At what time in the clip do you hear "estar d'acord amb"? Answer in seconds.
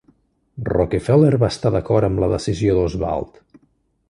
1.55-2.25